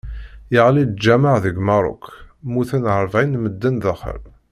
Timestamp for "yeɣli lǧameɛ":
0.53-1.35